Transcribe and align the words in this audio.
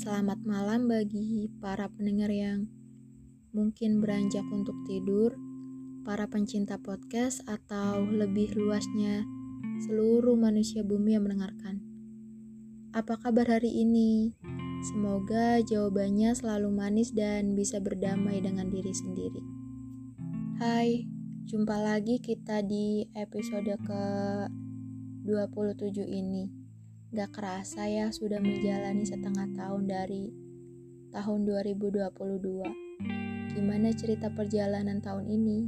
Selamat 0.00 0.40
malam 0.48 0.88
bagi 0.88 1.52
para 1.60 1.84
pendengar 1.92 2.32
yang 2.32 2.64
mungkin 3.52 4.00
beranjak 4.00 4.48
untuk 4.48 4.72
tidur, 4.88 5.36
para 6.08 6.24
pencinta 6.24 6.80
podcast, 6.80 7.44
atau 7.44 8.08
lebih 8.08 8.56
luasnya 8.56 9.28
seluruh 9.84 10.40
manusia 10.40 10.80
bumi 10.80 11.20
yang 11.20 11.28
mendengarkan. 11.28 11.84
Apa 12.96 13.20
kabar 13.20 13.44
hari 13.44 13.76
ini? 13.76 14.32
Semoga 14.88 15.60
jawabannya 15.60 16.32
selalu 16.32 16.72
manis 16.72 17.12
dan 17.12 17.52
bisa 17.52 17.76
berdamai 17.76 18.40
dengan 18.40 18.72
diri 18.72 18.96
sendiri. 18.96 19.44
Hai, 20.64 21.04
jumpa 21.44 21.76
lagi 21.76 22.24
kita 22.24 22.64
di 22.64 23.04
episode 23.12 23.76
ke-27 23.84 26.08
ini. 26.08 26.69
Gak 27.10 27.34
kerasa 27.34 27.90
ya 27.90 28.06
sudah 28.14 28.38
menjalani 28.38 29.02
setengah 29.02 29.50
tahun 29.58 29.90
dari 29.90 30.30
tahun 31.10 31.42
2022. 31.42 32.06
Gimana 33.50 33.90
cerita 33.98 34.30
perjalanan 34.30 35.02
tahun 35.02 35.26
ini? 35.26 35.58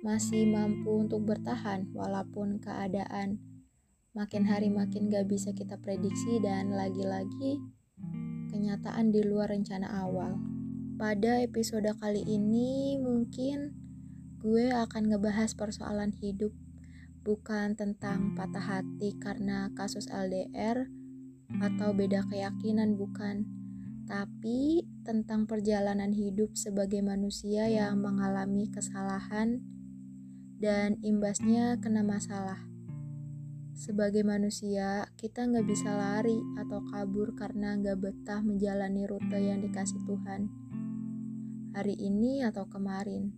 Masih 0.00 0.48
mampu 0.48 1.04
untuk 1.04 1.28
bertahan 1.28 1.92
walaupun 1.92 2.64
keadaan 2.64 3.44
makin 4.16 4.48
hari 4.48 4.72
makin 4.72 5.12
gak 5.12 5.28
bisa 5.28 5.52
kita 5.52 5.76
prediksi 5.76 6.40
dan 6.40 6.72
lagi-lagi 6.72 7.60
kenyataan 8.48 9.12
di 9.12 9.20
luar 9.20 9.52
rencana 9.52 10.00
awal. 10.00 10.40
Pada 10.96 11.44
episode 11.44 11.92
kali 12.00 12.24
ini 12.24 12.96
mungkin 13.04 13.76
gue 14.40 14.72
akan 14.72 15.12
ngebahas 15.12 15.52
persoalan 15.52 16.16
hidup 16.16 16.56
bukan 17.24 17.72
tentang 17.72 18.36
patah 18.36 18.60
hati 18.60 19.16
karena 19.16 19.72
kasus 19.72 20.06
LDR 20.12 20.84
atau 21.64 21.96
beda 21.96 22.28
keyakinan, 22.28 23.00
bukan, 23.00 23.48
tapi 24.04 24.84
tentang 25.08 25.48
perjalanan 25.48 26.12
hidup 26.12 26.52
sebagai 26.52 27.00
manusia 27.00 27.64
yang 27.72 27.96
mengalami 28.04 28.68
kesalahan 28.68 29.64
dan 30.60 31.00
imbasnya 31.00 31.80
kena 31.80 32.04
masalah. 32.04 32.60
Sebagai 33.74 34.22
manusia, 34.22 35.08
kita 35.18 35.48
nggak 35.48 35.66
bisa 35.66 35.90
lari 35.96 36.38
atau 36.60 36.78
kabur 36.94 37.34
karena 37.34 37.74
nggak 37.74 37.98
betah 37.98 38.38
menjalani 38.44 39.02
rute 39.08 39.40
yang 39.40 39.58
dikasih 39.64 39.98
Tuhan. 40.06 40.46
Hari 41.74 41.96
ini 41.98 42.46
atau 42.46 42.70
kemarin, 42.70 43.34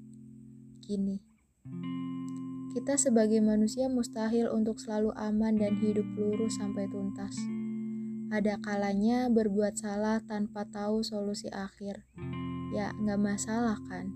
gini. 0.85 1.25
Kita 2.77 2.93
sebagai 3.01 3.41
manusia 3.41 3.89
mustahil 3.89 4.53
untuk 4.53 4.77
selalu 4.77 5.09
aman 5.17 5.57
dan 5.57 5.81
hidup 5.81 6.05
lurus 6.13 6.61
sampai 6.61 6.85
tuntas. 6.93 7.33
Ada 8.29 8.61
kalanya 8.61 9.33
berbuat 9.33 9.81
salah 9.81 10.21
tanpa 10.21 10.69
tahu 10.69 11.01
solusi 11.01 11.49
akhir. 11.49 12.05
Ya, 12.77 12.93
nggak 13.01 13.17
masalah 13.17 13.81
kan? 13.89 14.13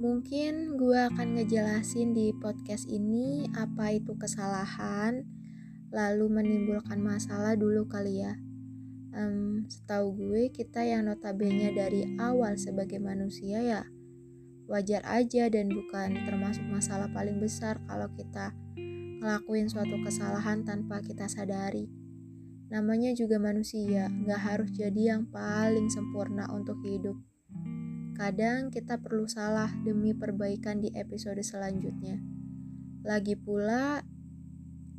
Mungkin 0.00 0.80
gue 0.80 1.04
akan 1.04 1.36
ngejelasin 1.36 2.16
di 2.16 2.32
podcast 2.32 2.88
ini 2.88 3.44
apa 3.52 3.92
itu 3.92 4.16
kesalahan, 4.16 5.28
lalu 5.92 6.32
menimbulkan 6.32 7.04
masalah 7.04 7.60
dulu 7.60 7.84
kali 7.92 8.24
ya. 8.24 8.40
Um, 9.12 9.68
setahu 9.68 10.16
gue 10.16 10.48
kita 10.48 10.80
yang 10.80 11.12
notabene 11.12 11.76
dari 11.76 12.16
awal 12.16 12.56
sebagai 12.56 13.04
manusia 13.04 13.60
ya 13.60 13.84
wajar 14.68 15.00
aja 15.08 15.48
dan 15.48 15.72
bukan 15.72 16.28
termasuk 16.28 16.62
masalah 16.68 17.08
paling 17.08 17.40
besar 17.40 17.80
kalau 17.88 18.06
kita 18.12 18.52
ngelakuin 19.18 19.66
suatu 19.66 19.96
kesalahan 20.04 20.62
tanpa 20.62 21.00
kita 21.00 21.26
sadari. 21.26 21.88
Namanya 22.68 23.16
juga 23.16 23.40
manusia, 23.40 24.12
gak 24.28 24.42
harus 24.44 24.70
jadi 24.76 25.16
yang 25.16 25.32
paling 25.32 25.88
sempurna 25.88 26.52
untuk 26.52 26.76
hidup. 26.84 27.16
Kadang 28.12 28.68
kita 28.68 29.00
perlu 29.00 29.24
salah 29.24 29.72
demi 29.82 30.12
perbaikan 30.12 30.84
di 30.84 30.92
episode 30.92 31.40
selanjutnya. 31.40 32.20
Lagi 33.08 33.40
pula, 33.40 34.04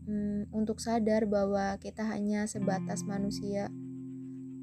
hmm, 0.09 0.49
untuk 0.49 0.81
sadar 0.81 1.29
bahwa 1.29 1.77
kita 1.77 2.09
hanya 2.09 2.49
sebatas 2.49 3.05
manusia. 3.05 3.69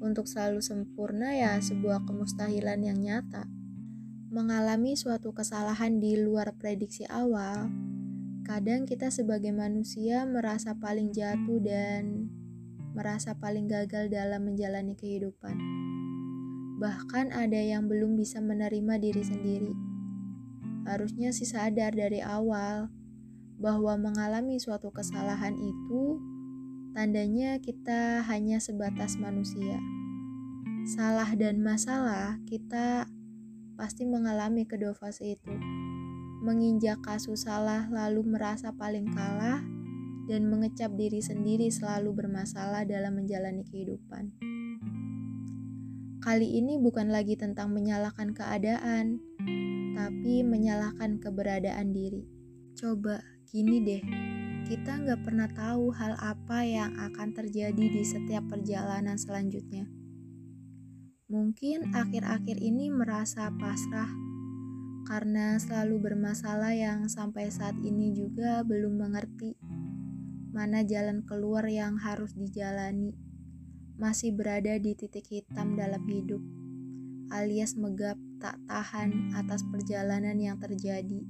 Untuk 0.03 0.27
selalu 0.27 0.59
sempurna 0.59 1.31
ya 1.31 1.57
sebuah 1.63 2.03
kemustahilan 2.05 2.83
yang 2.83 2.99
nyata 3.01 3.56
mengalami 4.27 4.99
suatu 4.99 5.31
kesalahan 5.31 6.03
di 6.03 6.19
luar 6.19 6.51
prediksi 6.59 7.07
awal, 7.07 7.71
kadang 8.43 8.83
kita 8.83 9.07
sebagai 9.07 9.55
manusia 9.55 10.27
merasa 10.27 10.75
paling 10.75 11.15
jatuh 11.15 11.59
dan 11.63 12.27
merasa 12.91 13.31
paling 13.39 13.71
gagal 13.71 14.11
dalam 14.11 14.43
menjalani 14.43 14.99
kehidupan. 14.99 15.55
Bahkan 16.77 17.31
ada 17.31 17.57
yang 17.57 17.87
belum 17.87 18.19
bisa 18.19 18.43
menerima 18.43 18.99
diri 18.99 19.23
sendiri. 19.23 19.73
Harusnya 20.83 21.31
sih 21.31 21.47
sadar 21.47 21.95
dari 21.95 22.19
awal 22.19 22.91
bahwa 23.57 23.95
mengalami 23.95 24.59
suatu 24.59 24.91
kesalahan 24.91 25.55
itu 25.55 26.19
tandanya 26.91 27.63
kita 27.63 28.27
hanya 28.27 28.59
sebatas 28.59 29.15
manusia. 29.15 29.79
Salah 30.87 31.35
dan 31.35 31.59
masalah 31.59 32.39
kita 32.47 33.07
pasti 33.77 34.09
mengalami 34.09 34.65
kedua 34.65 34.97
fase 34.97 35.37
itu. 35.37 35.53
Menginjak 36.41 37.05
kasus 37.05 37.45
salah 37.45 37.85
lalu 37.93 38.25
merasa 38.25 38.73
paling 38.73 39.05
kalah 39.13 39.61
dan 40.25 40.49
mengecap 40.49 40.91
diri 40.97 41.21
sendiri 41.21 41.69
selalu 41.69 42.11
bermasalah 42.25 42.83
dalam 42.83 43.21
menjalani 43.21 43.63
kehidupan. 43.63 44.33
Kali 46.19 46.59
ini 46.59 46.75
bukan 46.75 47.07
lagi 47.13 47.39
tentang 47.39 47.71
menyalahkan 47.71 48.35
keadaan, 48.35 49.21
tapi 49.95 50.43
menyalahkan 50.43 51.23
keberadaan 51.23 51.95
diri. 51.95 52.27
Coba 52.75 53.23
gini 53.47 53.79
deh, 53.79 54.03
kita 54.67 54.99
nggak 54.99 55.23
pernah 55.23 55.47
tahu 55.47 55.95
hal 55.95 56.19
apa 56.19 56.67
yang 56.67 56.91
akan 56.99 57.31
terjadi 57.31 57.79
di 57.79 58.03
setiap 58.03 58.43
perjalanan 58.51 59.15
selanjutnya. 59.15 59.87
Mungkin 61.27 61.91
akhir-akhir 61.91 62.55
ini 62.55 62.87
merasa 62.87 63.51
pasrah 63.51 64.07
karena 65.03 65.59
selalu 65.59 65.99
bermasalah 65.99 66.71
yang 66.71 67.11
sampai 67.11 67.51
saat 67.51 67.75
ini 67.83 68.15
juga 68.15 68.63
belum 68.63 68.95
mengerti 68.95 69.59
mana 70.55 70.87
jalan 70.87 71.27
keluar 71.27 71.67
yang 71.67 71.99
harus 71.99 72.31
dijalani. 72.31 73.11
Masih 73.99 74.31
berada 74.31 74.79
di 74.79 74.95
titik 74.95 75.27
hitam 75.27 75.75
dalam 75.75 75.99
hidup, 76.07 76.39
alias 77.35 77.75
megap 77.75 78.15
tak 78.39 78.55
tahan 78.63 79.35
atas 79.35 79.67
perjalanan 79.67 80.39
yang 80.39 80.55
terjadi. 80.63 81.27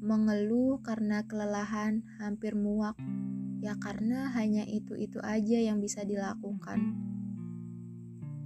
Mengeluh 0.00 0.80
karena 0.80 1.20
kelelahan 1.28 2.00
hampir 2.16 2.56
muak, 2.56 2.96
ya 3.60 3.76
karena 3.76 4.32
hanya 4.32 4.64
itu-itu 4.64 5.20
aja 5.20 5.60
yang 5.60 5.84
bisa 5.84 6.00
dilakukan 6.00 7.12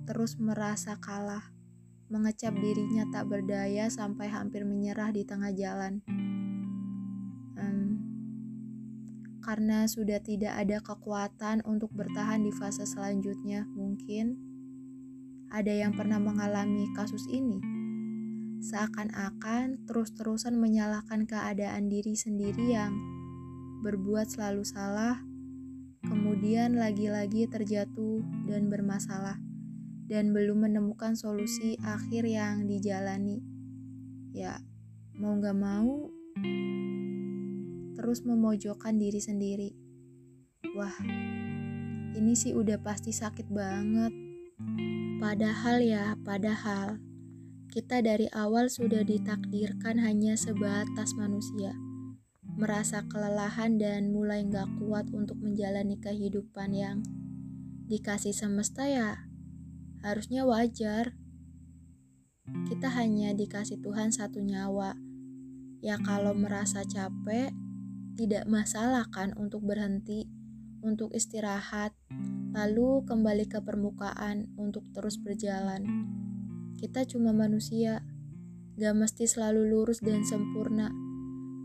terus 0.07 0.39
merasa 0.39 0.95
kalah, 1.03 1.51
mengecap 2.07 2.55
dirinya 2.55 3.03
tak 3.11 3.27
berdaya 3.27 3.91
sampai 3.91 4.31
hampir 4.31 4.63
menyerah 4.63 5.11
di 5.11 5.27
tengah 5.27 5.51
jalan. 5.51 5.99
Hmm, 7.59 7.99
karena 9.43 9.91
sudah 9.91 10.23
tidak 10.23 10.55
ada 10.55 10.79
kekuatan 10.79 11.67
untuk 11.67 11.91
bertahan 11.91 12.47
di 12.47 12.55
fase 12.55 12.87
selanjutnya, 12.87 13.67
mungkin 13.75 14.39
ada 15.51 15.75
yang 15.75 15.99
pernah 15.99 16.23
mengalami 16.23 16.87
kasus 16.95 17.27
ini. 17.27 17.59
Seakan-akan 18.63 19.91
terus-terusan 19.91 20.55
menyalahkan 20.55 21.27
keadaan 21.27 21.91
diri 21.91 22.15
sendiri 22.15 22.71
yang 22.79 22.95
berbuat 23.83 24.31
selalu 24.31 24.63
salah, 24.63 25.19
kemudian 26.07 26.79
lagi-lagi 26.79 27.51
terjatuh 27.51 28.23
dan 28.47 28.71
bermasalah 28.71 29.39
dan 30.07 30.31
belum 30.31 30.71
menemukan 30.71 31.19
solusi 31.19 31.75
akhir 31.83 32.23
yang 32.27 32.71
dijalani. 32.71 33.43
Ya, 34.31 34.63
mau 35.19 35.35
gak 35.43 35.59
mau, 35.59 36.11
terus 37.99 38.23
memojokkan 38.23 38.95
diri 38.95 39.19
sendiri. 39.19 39.71
Wah, 40.79 40.95
ini 42.15 42.39
sih 42.39 42.55
udah 42.55 42.79
pasti 42.79 43.11
sakit 43.11 43.51
banget. 43.51 44.15
Padahal 45.19 45.83
ya, 45.83 46.15
padahal 46.23 47.03
kita 47.75 47.99
dari 48.01 48.31
awal 48.31 48.71
sudah 48.71 49.03
ditakdirkan 49.03 49.99
hanya 49.99 50.39
sebatas 50.39 51.19
manusia. 51.19 51.75
Merasa 52.57 53.05
kelelahan 53.05 53.77
dan 53.77 54.15
mulai 54.15 54.47
gak 54.47 54.71
kuat 54.81 55.11
untuk 55.13 55.37
menjalani 55.43 55.99
kehidupan 56.01 56.73
yang 56.73 57.05
dikasih 57.87 58.33
semesta 58.33 58.89
ya 58.89 59.36
harusnya 60.07 60.47
wajar. 60.47 61.19
Kita 62.71 62.87
hanya 62.95 63.35
dikasih 63.35 63.83
Tuhan 63.83 64.15
satu 64.15 64.39
nyawa. 64.39 64.95
Ya 65.83 65.99
kalau 65.99 66.31
merasa 66.31 66.87
capek, 66.87 67.51
tidak 68.15 68.47
masalah 68.47 69.11
kan 69.11 69.35
untuk 69.35 69.67
berhenti, 69.67 70.31
untuk 70.81 71.11
istirahat, 71.11 71.91
lalu 72.55 73.03
kembali 73.03 73.51
ke 73.51 73.59
permukaan 73.61 74.49
untuk 74.55 74.87
terus 74.95 75.19
berjalan. 75.19 75.85
Kita 76.79 77.03
cuma 77.05 77.35
manusia, 77.35 78.07
gak 78.79 78.95
mesti 78.95 79.27
selalu 79.27 79.67
lurus 79.67 79.99
dan 80.01 80.23
sempurna. 80.23 80.95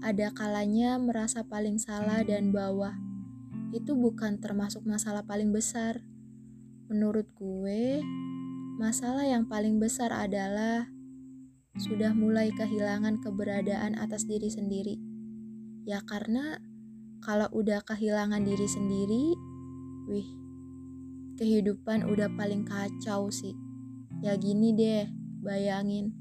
Ada 0.01 0.33
kalanya 0.33 0.97
merasa 0.97 1.45
paling 1.45 1.77
salah 1.77 2.25
dan 2.25 2.49
bawah. 2.49 2.97
Itu 3.71 3.93
bukan 3.93 4.41
termasuk 4.41 4.81
masalah 4.83 5.21
paling 5.23 5.53
besar. 5.53 6.01
Menurut 6.89 7.29
gue, 7.37 8.01
masalah 8.81 9.29
yang 9.29 9.45
paling 9.45 9.77
besar 9.77 10.09
adalah 10.09 10.89
sudah 11.77 12.17
mulai 12.17 12.49
kehilangan 12.49 13.21
keberadaan 13.21 13.93
atas 13.93 14.25
diri 14.25 14.49
sendiri. 14.49 14.97
Ya 15.85 16.01
karena 16.01 16.57
kalau 17.21 17.45
udah 17.53 17.85
kehilangan 17.85 18.41
diri 18.41 18.65
sendiri, 18.65 19.37
wih, 20.09 20.25
kehidupan 21.37 22.09
udah 22.09 22.33
paling 22.33 22.65
kacau 22.65 23.29
sih. 23.29 23.53
Ya 24.25 24.33
gini 24.33 24.73
deh, 24.73 25.05
bayangin, 25.45 26.17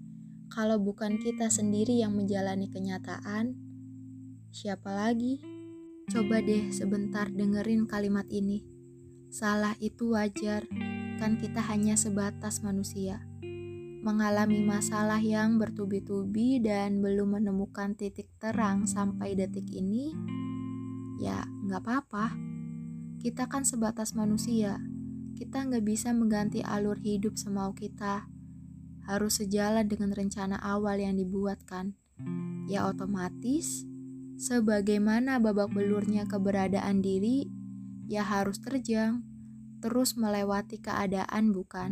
kalau 0.52 0.76
bukan 0.76 1.16
kita 1.16 1.48
sendiri 1.48 1.96
yang 1.96 2.12
menjalani 2.12 2.68
kenyataan, 2.68 3.56
siapa 4.52 4.92
lagi? 4.92 5.40
Coba 6.12 6.44
deh 6.44 6.68
sebentar 6.68 7.32
dengerin 7.32 7.88
kalimat 7.88 8.28
ini. 8.28 8.60
Salah 9.32 9.72
itu 9.80 10.12
wajar, 10.12 10.68
kan 11.20 11.36
kita 11.36 11.60
hanya 11.60 12.00
sebatas 12.00 12.64
manusia 12.64 13.20
mengalami 14.00 14.64
masalah 14.64 15.20
yang 15.20 15.60
bertubi-tubi 15.60 16.56
dan 16.64 17.04
belum 17.04 17.36
menemukan 17.36 17.92
titik 17.92 18.32
terang 18.40 18.88
sampai 18.88 19.36
detik 19.36 19.68
ini, 19.68 20.16
ya 21.20 21.44
nggak 21.44 21.84
apa-apa. 21.84 22.32
Kita 23.20 23.44
kan 23.52 23.68
sebatas 23.68 24.16
manusia, 24.16 24.80
kita 25.36 25.68
nggak 25.68 25.84
bisa 25.84 26.16
mengganti 26.16 26.64
alur 26.64 26.96
hidup 26.96 27.36
semau 27.36 27.76
kita. 27.76 28.24
Harus 29.04 29.44
sejalan 29.44 29.84
dengan 29.84 30.16
rencana 30.16 30.56
awal 30.56 30.96
yang 30.96 31.20
dibuatkan. 31.20 31.92
Ya 32.72 32.88
otomatis, 32.88 33.84
sebagaimana 34.40 35.36
babak 35.44 35.76
belurnya 35.76 36.24
keberadaan 36.24 37.04
diri, 37.04 37.52
ya 38.08 38.24
harus 38.24 38.64
terjang, 38.64 39.20
terus 39.80 40.14
melewati 40.14 40.76
keadaan 40.78 41.56
bukan? 41.56 41.90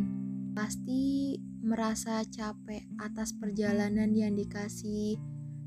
Pasti 0.52 1.36
merasa 1.64 2.20
capek 2.28 2.84
atas 3.00 3.32
perjalanan 3.32 4.12
yang 4.12 4.36
dikasih 4.36 5.16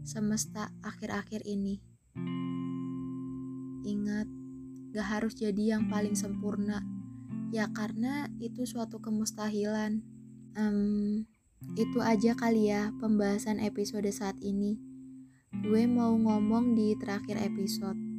semesta 0.05 0.69
akhir-akhir 0.85 1.41
ini. 1.45 1.81
Ingat, 3.81 4.29
gak 4.93 5.07
harus 5.09 5.33
jadi 5.33 5.77
yang 5.77 5.89
paling 5.89 6.13
sempurna, 6.13 6.85
ya 7.49 7.69
karena 7.73 8.29
itu 8.37 8.65
suatu 8.65 9.01
kemustahilan. 9.01 10.01
Um, 10.53 11.25
itu 11.77 12.01
aja 12.01 12.33
kali 12.33 12.73
ya 12.73 12.93
pembahasan 12.97 13.61
episode 13.61 14.09
saat 14.09 14.37
ini. 14.41 14.77
Gue 15.61 15.85
mau 15.85 16.13
ngomong 16.17 16.73
di 16.73 16.97
terakhir 16.97 17.37
episode. 17.37 18.10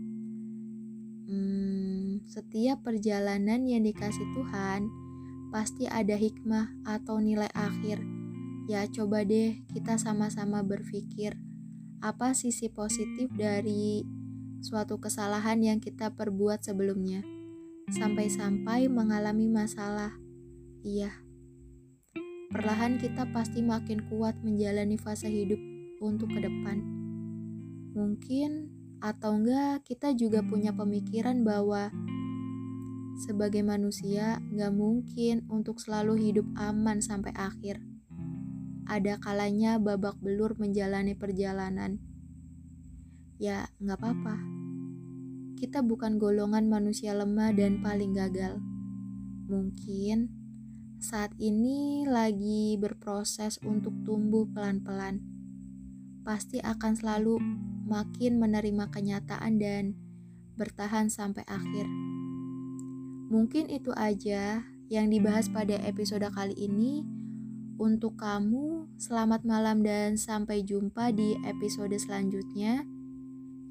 Setiap 2.32 2.80
perjalanan 2.80 3.68
yang 3.68 3.84
dikasih 3.84 4.24
Tuhan, 4.32 4.88
pasti 5.52 5.84
ada 5.84 6.16
hikmah 6.16 6.80
atau 6.88 7.20
nilai 7.20 7.52
akhir. 7.52 8.00
Ya, 8.72 8.88
coba 8.88 9.20
deh 9.20 9.60
kita 9.68 10.00
sama-sama 10.00 10.64
berpikir 10.64 11.36
apa 12.00 12.32
sisi 12.32 12.72
positif 12.72 13.28
dari 13.36 14.00
suatu 14.64 14.96
kesalahan 14.96 15.60
yang 15.60 15.76
kita 15.76 16.08
perbuat 16.16 16.64
sebelumnya, 16.64 17.20
sampai-sampai 17.92 18.88
mengalami 18.88 19.52
masalah. 19.52 20.16
Iya, 20.88 21.12
perlahan 22.48 22.96
kita 22.96 23.28
pasti 23.28 23.60
makin 23.60 24.08
kuat 24.08 24.40
menjalani 24.40 24.96
fase 24.96 25.28
hidup 25.28 25.60
untuk 26.00 26.32
ke 26.32 26.40
depan. 26.40 26.80
Mungkin 27.92 28.72
atau 29.04 29.36
enggak, 29.36 29.84
kita 29.84 30.16
juga 30.16 30.40
punya 30.40 30.72
pemikiran 30.72 31.44
bahwa 31.44 31.92
sebagai 33.20 33.60
manusia, 33.60 34.40
gak 34.56 34.72
mungkin 34.72 35.44
untuk 35.52 35.78
selalu 35.80 36.18
hidup 36.18 36.46
aman 36.56 37.04
sampai 37.04 37.32
akhir. 37.36 37.80
Ada 38.88 39.20
kalanya 39.20 39.78
babak 39.78 40.18
belur 40.20 40.56
menjalani 40.58 41.14
perjalanan. 41.16 42.00
Ya, 43.36 43.68
gak 43.80 43.98
apa-apa. 44.00 44.36
Kita 45.56 45.80
bukan 45.84 46.18
golongan 46.18 46.66
manusia 46.66 47.14
lemah 47.14 47.54
dan 47.54 47.78
paling 47.80 48.12
gagal. 48.16 48.58
Mungkin 49.46 50.32
saat 51.02 51.34
ini 51.38 52.06
lagi 52.06 52.78
berproses 52.78 53.58
untuk 53.62 53.94
tumbuh 54.06 54.46
pelan-pelan. 54.50 55.22
Pasti 56.22 56.62
akan 56.62 56.92
selalu 56.94 57.38
makin 57.86 58.38
menerima 58.38 58.90
kenyataan 58.90 59.58
dan 59.58 59.84
bertahan 60.54 61.10
sampai 61.10 61.42
akhir. 61.50 62.11
Mungkin 63.32 63.72
itu 63.72 63.88
aja 63.96 64.60
yang 64.92 65.08
dibahas 65.08 65.48
pada 65.48 65.80
episode 65.88 66.28
kali 66.36 66.52
ini. 66.52 67.00
Untuk 67.80 68.20
kamu, 68.20 68.92
selamat 69.00 69.48
malam 69.48 69.80
dan 69.80 70.20
sampai 70.20 70.60
jumpa 70.60 71.16
di 71.16 71.40
episode 71.48 71.96
selanjutnya 71.96 72.84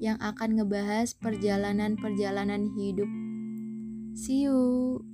yang 0.02 0.18
akan 0.18 0.58
ngebahas 0.58 1.14
perjalanan-perjalanan 1.14 2.74
hidup. 2.74 3.06
See 4.18 4.50
you. 4.50 5.11